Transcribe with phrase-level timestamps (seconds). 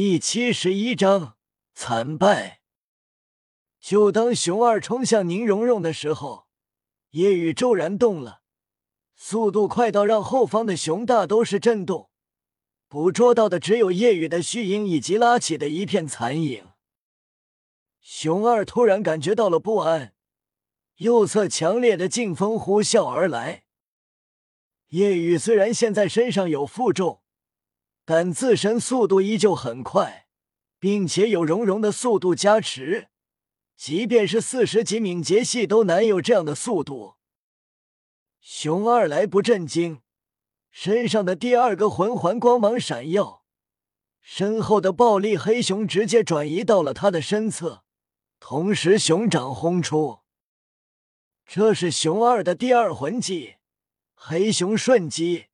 [0.00, 1.34] 第七十一章
[1.74, 2.60] 惨败。
[3.80, 6.46] 就当熊二冲向宁荣荣的时候，
[7.10, 8.42] 夜雨骤然动了，
[9.16, 12.10] 速度快到让后方的熊大都是震动。
[12.86, 16.68] 捕捉到的只有夜雨的虚影以及拉起的一片残影。
[18.00, 20.14] 熊二突然感觉到了不安，
[20.98, 23.64] 右侧强烈的劲风呼啸而来。
[24.90, 27.20] 夜雨虽然现在身上有负重，
[28.10, 30.28] 但自身速度依旧很快，
[30.78, 33.08] 并且有融融的速度加持，
[33.76, 37.16] 即便是四十级敏捷系都难有这样的速度。
[38.40, 40.00] 熊二来不震惊。
[40.70, 43.44] 身上的第二个魂环光芒闪耀，
[44.22, 47.84] 身后的暴力黑熊直接转移到了他的身侧，
[48.40, 50.20] 同时熊掌轰出。
[51.44, 53.56] 这是熊二的第二魂技——
[54.16, 55.48] 黑熊瞬击。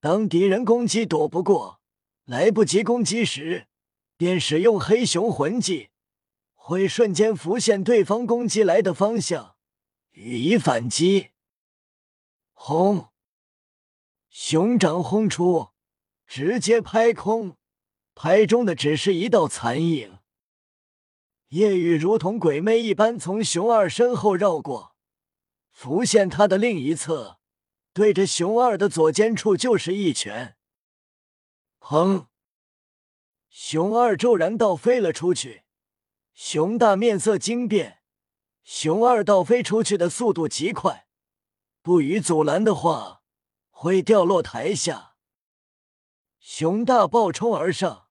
[0.00, 1.78] 当敌人攻击躲不过、
[2.24, 3.66] 来不及攻击时，
[4.16, 5.90] 便使用黑熊魂技，
[6.54, 9.56] 会瞬间浮现对方攻击来的方向，
[10.12, 11.30] 予以反击。
[12.52, 13.08] 轰！
[14.30, 15.70] 熊掌轰出，
[16.26, 17.56] 直接拍空，
[18.14, 20.18] 拍中的只是一道残影。
[21.48, 24.94] 夜雨如同鬼魅一般从熊二身后绕过，
[25.70, 27.40] 浮现他的另一侧，
[27.92, 30.56] 对着熊二的左肩处就是一拳。
[31.82, 32.26] 砰！
[33.50, 35.64] 熊二骤然倒飞了出去，
[36.32, 37.98] 熊大面色惊变。
[38.62, 41.08] 熊二倒飞出去的速度极快，
[41.82, 43.22] 不予阻拦的话。
[43.70, 45.16] 会掉落台下，
[46.38, 48.06] 熊大暴冲而上。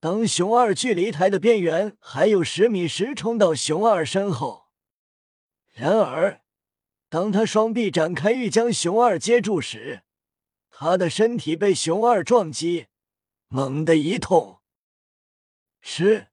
[0.00, 4.68] 当熊二距离台的边缘还有十米时，冲到熊二身后。
[5.72, 6.42] 然而，
[7.08, 10.02] 当他双臂展开欲将熊二接住时，
[10.68, 12.88] 他的身体被熊二撞击，
[13.48, 14.60] 猛地一痛，
[15.80, 16.28] 吃。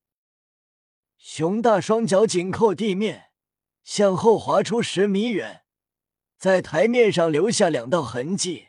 [1.18, 3.32] 熊大双脚紧扣地面，
[3.86, 5.64] 向后滑出十米远。
[6.38, 8.68] 在台面上留下两道痕迹。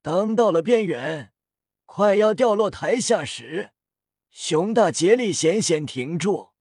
[0.00, 1.34] 当到了边缘，
[1.84, 3.72] 快要掉落台下时，
[4.30, 6.52] 熊大竭力险险停住。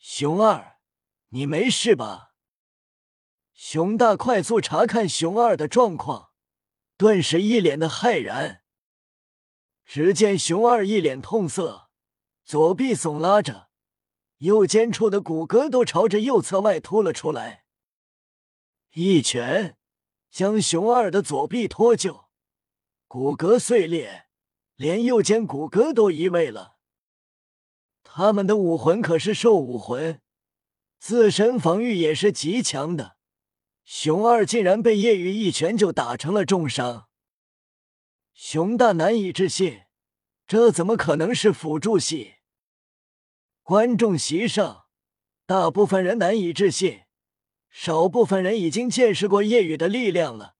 [0.00, 0.80] 熊二，
[1.28, 2.34] 你没事吧？
[3.54, 6.32] 熊大快速查看熊二的状况，
[6.96, 8.64] 顿时一脸的骇然。
[9.86, 11.88] 只见熊二一脸痛色，
[12.44, 13.68] 左臂耸拉着，
[14.38, 17.64] 右肩处的骨骼都朝着右侧外凸了出来。
[18.94, 19.78] 一拳
[20.28, 22.24] 将熊二的左臂脱臼，
[23.06, 24.26] 骨骼碎裂，
[24.74, 26.76] 连右肩骨骼都移位了。
[28.02, 30.20] 他们的武魂可是兽武魂，
[30.98, 33.16] 自身防御也是极强的。
[33.84, 37.08] 熊二竟然被叶雨一拳就打成了重伤，
[38.38, 39.84] 熊大难以置信，
[40.46, 42.34] 这怎么可能是辅助系？
[43.62, 44.84] 观众席上，
[45.46, 47.04] 大部分人难以置信。
[47.70, 50.56] 少部分人已经见识过夜雨的力量了，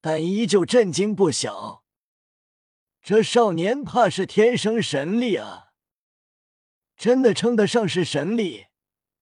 [0.00, 1.84] 但依旧震惊不小。
[3.02, 5.72] 这少年怕是天生神力啊！
[6.96, 8.68] 真的称得上是神力，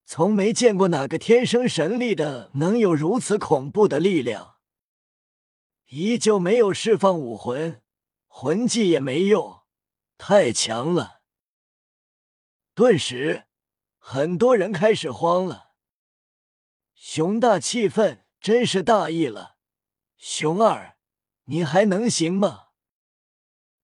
[0.04, 4.54] 从没见过哪个天生神力的能有如此恐怖的力量。
[5.94, 7.82] 依旧没有释放武魂，
[8.26, 9.60] 魂技也没用，
[10.16, 11.20] 太强了。
[12.74, 13.44] 顿时，
[13.98, 15.72] 很多人开始慌了。
[16.94, 19.58] 熊大气愤，真是大意了。
[20.16, 20.96] 熊二，
[21.44, 22.68] 你还能行吗？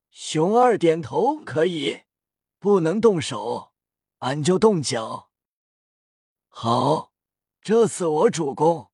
[0.08, 2.04] 熊二点头，可以，
[2.58, 3.74] 不能动手，
[4.20, 5.30] 俺就动脚。
[6.48, 7.12] 好，
[7.60, 8.90] 这次我主攻。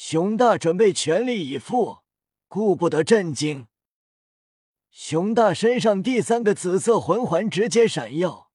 [0.00, 2.04] 熊大准备全力以赴，
[2.46, 3.66] 顾不得震惊。
[4.90, 8.52] 熊大身上第三个紫色魂环直接闪耀，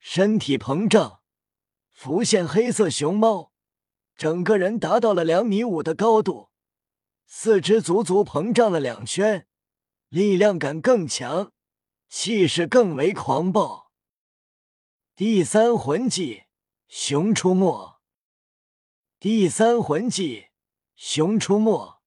[0.00, 1.20] 身体膨胀，
[1.92, 3.52] 浮现黑色熊猫。
[4.16, 6.50] 整个人达到了两米五的高度，
[7.26, 9.46] 四肢足足膨胀了两圈，
[10.08, 11.52] 力量感更强，
[12.08, 13.92] 气势更为狂暴。
[15.14, 16.46] 第三魂技
[16.88, 18.00] 熊出没，
[19.20, 20.48] 第三魂技
[20.94, 22.00] 熊出没，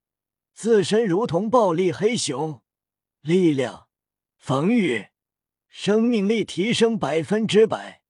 [0.54, 2.62] 自身如同暴力黑熊，
[3.22, 3.88] 力量、
[4.38, 5.08] 防御、
[5.68, 8.02] 生命力提升百分之百，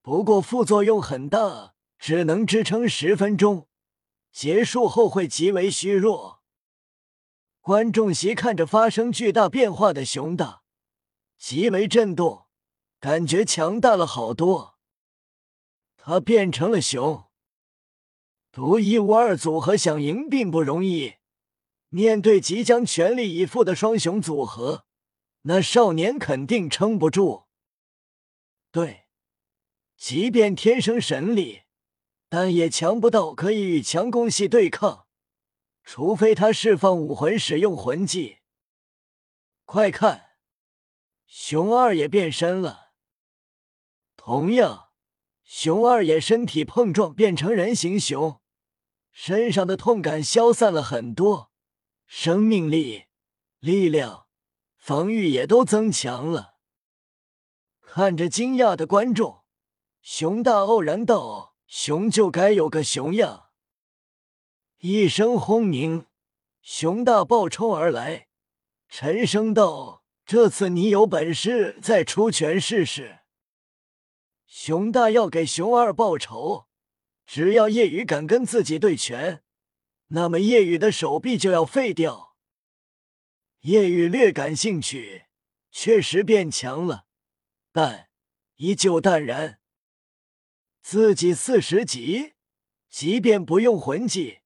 [0.00, 1.74] 不过副作用很大。
[1.96, 3.66] 只能支撑十分钟，
[4.30, 6.42] 结束后会极为虚弱。
[7.62, 10.64] 观众席看着发生巨大变化的熊大，
[11.38, 12.44] 极为震动，
[13.00, 14.78] 感觉强大了好多。
[15.96, 17.24] 他变成了熊，
[18.54, 21.14] 独一无二组合想赢并不容易。
[21.88, 24.86] 面对即将全力以赴的双雄组合，
[25.42, 27.46] 那少年肯定撑不住。
[28.70, 29.06] 对，
[29.96, 31.62] 即便天生神力，
[32.28, 35.08] 但也强不到可以与强攻系对抗，
[35.82, 38.38] 除非他释放武魂，使用魂技。
[39.64, 40.36] 快看，
[41.26, 42.92] 熊二也变身了。
[44.16, 44.90] 同样，
[45.42, 48.40] 熊二也身体碰撞变成人形熊，
[49.16, 51.52] 身上的痛感消散了很多，
[52.04, 53.04] 生命力、
[53.60, 54.26] 力量、
[54.76, 56.56] 防御也都增强了。
[57.80, 59.44] 看着惊讶的观众，
[60.02, 63.50] 熊大傲然道：“熊就该有个熊样。”
[64.82, 66.06] 一声轰鸣，
[66.60, 68.26] 熊大暴冲而来，
[68.88, 73.20] 沉声道：“这次你有本事再出拳试试。”
[74.44, 76.66] 熊大要给熊二报仇，
[77.26, 79.42] 只要叶雨敢跟自己对拳，
[80.08, 82.36] 那么叶雨的手臂就要废掉。
[83.60, 85.24] 叶雨略感兴趣，
[85.70, 87.06] 确实变强了。
[87.72, 88.08] 但
[88.56, 89.58] 依旧淡然。
[90.82, 92.34] 自己四十级，
[92.90, 94.40] 即便不用魂技，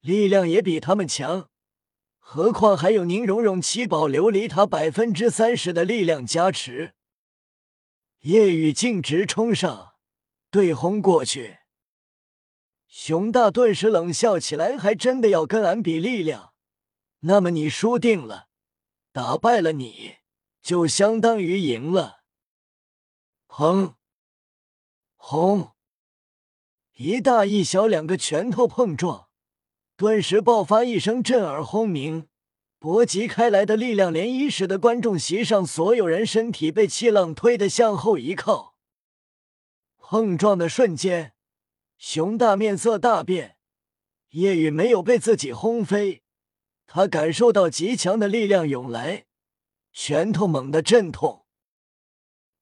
[0.00, 1.48] 力量也比他们强。
[2.18, 6.94] 何况还有宁荣荣七宝琉璃塔百分之三十的力量加持。
[8.20, 9.94] 叶雨径直冲上，
[10.50, 11.59] 对轰过去。
[12.92, 16.52] 熊大顿时冷笑起来：“还真的要跟俺比力量？
[17.20, 18.48] 那么你输定了。
[19.12, 20.16] 打败了你，
[20.60, 22.22] 就相当于赢了。”
[23.48, 23.94] 砰！
[25.14, 25.70] 轰！
[26.96, 29.28] 一大一小两个拳头碰撞，
[29.96, 32.26] 顿时爆发一声震耳轰鸣，
[32.80, 38.74] 搏击开来的力量涟漪使得观众席上所有人身体被气浪推得向后一靠。
[39.96, 41.34] 碰撞的瞬间，
[42.00, 43.58] 熊大面色大变。
[44.30, 46.22] 夜雨没有被自己轰飞，
[46.86, 49.26] 他感受到极强的力量涌来，
[49.92, 51.44] 拳头猛地震痛，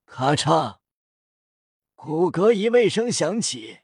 [0.05, 0.79] 咔嚓。
[1.95, 3.79] 骨骼移位声响起，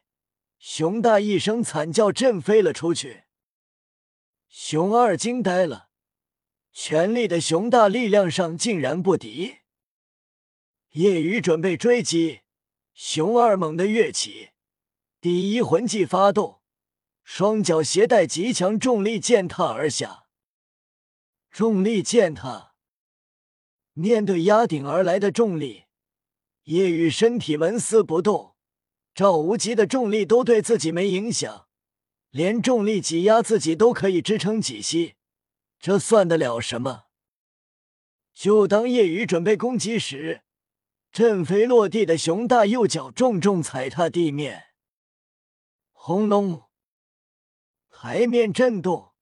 [0.58, 3.24] 熊大一声惨叫，震飞了出去。
[4.48, 5.88] 熊二惊呆了，
[6.70, 9.56] 全力的熊大力量上竟然不敌。
[10.90, 12.40] 夜雨准备追击，
[12.92, 14.50] 熊二猛地跃起，
[15.28, 16.60] 第一魂技发动，
[17.24, 20.26] 双脚携带极强重力践踏而下。
[21.50, 22.74] 重力践踏，
[23.92, 25.86] 面对压顶而来的重力。
[26.66, 28.54] 叶雨身体纹丝不动，
[29.16, 31.66] 赵无极的重力都对自己没影响，
[32.30, 35.16] 连重力挤压自己都可以支撑几息，
[35.80, 37.06] 这算得了什么？
[38.32, 40.42] 就当夜雨准备攻击时，
[41.10, 44.66] 震飞落地的熊大右脚重重踩踏地面，
[46.08, 46.62] 轰隆，
[47.90, 49.12] 台面震动，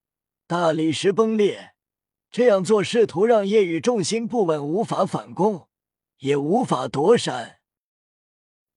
[0.45, 1.73] 大理石崩裂。
[2.29, 5.67] 这样做试图让夜雨重心不稳，无法反攻。
[6.17, 7.59] 也无法躲闪。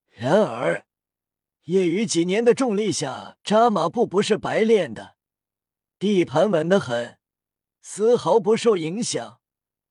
[0.08, 0.86] 然而，
[1.64, 5.18] 夜雨几年的重力下扎马步不是白练的，
[5.98, 7.18] 地盘稳得很，
[7.82, 9.38] 丝毫不受影响，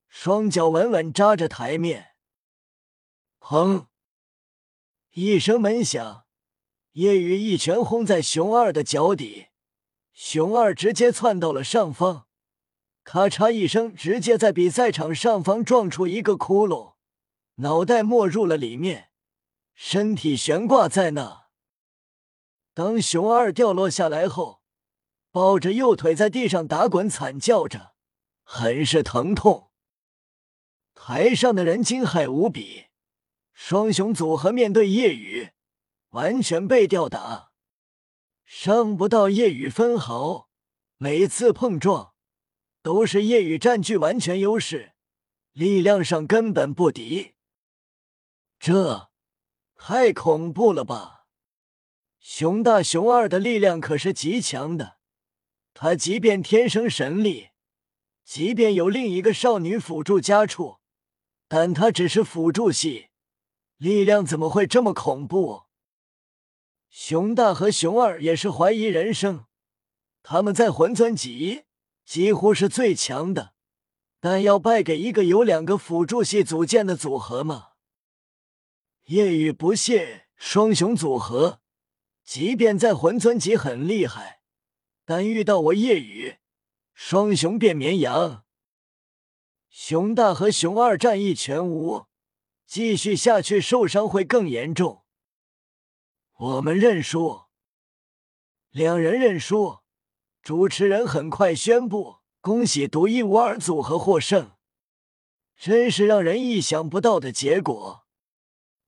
[0.07, 2.15] 双脚稳稳扎着台面。
[3.39, 3.85] 砰！
[5.11, 6.25] 一声闷响，
[6.97, 9.49] 夜雨一拳轰在熊二的脚底，
[10.13, 12.25] 熊二直接窜到了上方，
[13.03, 16.95] 咔嚓一声，直接在比赛场上方撞出一个窟窿。
[17.57, 19.09] 脑袋没入了里面，
[19.75, 21.49] 身体悬挂在那。
[22.73, 24.63] 当熊二掉落下来后，
[25.31, 27.93] 抱着右腿在地上打滚，惨叫着，
[28.41, 29.69] 很是疼痛。
[30.95, 32.85] 台上的人惊骇无比，
[33.53, 35.51] 双雄组合面对夜雨，
[36.17, 37.51] 完全被吊打，
[38.43, 40.49] 伤不到夜雨分毫。
[40.97, 42.15] 每次碰撞，
[42.81, 44.93] 都是夜雨占据完全优势，
[45.51, 47.35] 力量上根本不敌。
[48.57, 49.11] 这
[49.75, 51.27] 太恐怖了吧！
[52.19, 54.97] 熊大、熊二的力量可是极强的，
[55.75, 57.49] 他即便天生神力，
[58.25, 60.63] 即便有另一个少女辅助加持，
[61.47, 63.09] 但他只是辅助系，
[63.77, 65.66] 力量怎么会这么恐怖？
[66.89, 69.45] 熊大和熊二也是怀疑人生，
[70.23, 71.65] 他们在魂尊级
[72.05, 73.53] 几乎是最强的，
[74.19, 77.69] 但要败给一个有两个辅助系组建的组合吗？
[79.05, 81.61] 夜雨不屑，双雄组合，
[82.23, 84.41] 即便在魂尊级很厉害，
[85.05, 86.37] 但遇到我夜雨，
[86.93, 88.43] 双雄变绵羊。
[89.69, 92.07] 熊大和熊二战意全无，
[92.65, 95.03] 继续下去受伤会更严重。
[96.37, 97.41] 我们认输。
[98.69, 99.79] 两人认输。
[100.43, 104.51] 主持人很快宣布：恭喜独一无二组合获胜。
[105.57, 108.05] 真是让人意想不到的结果。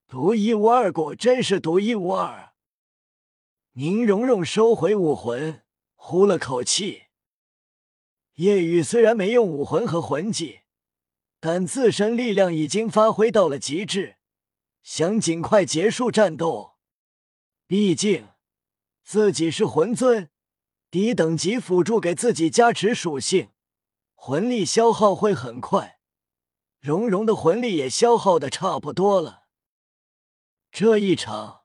[0.08, 2.54] 独一无二，果真是独一无二。
[3.74, 5.64] 宁荣荣收回武魂，
[5.96, 7.06] 呼了口气。
[8.36, 10.62] 夜雨虽然没用武魂和魂技，
[11.40, 14.18] 但自身力量已经发挥到了极致，
[14.84, 16.79] 想尽快结束战斗。
[17.70, 18.30] 毕竟
[19.04, 20.32] 自己是魂尊，
[20.90, 23.52] 低等级辅助给自己加持属性，
[24.16, 26.00] 魂力消耗会很快。
[26.80, 29.44] 蓉蓉的魂力也消耗的差不多了。
[30.72, 31.62] 这一场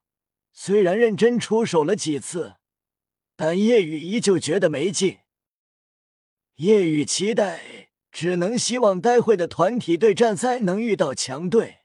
[0.52, 2.56] 虽然认真出手了几次，
[3.34, 5.20] 但叶雨依旧觉得没劲。
[6.56, 11.83] 叶雨期待，只能希望待会的团体对战赛能遇到强队。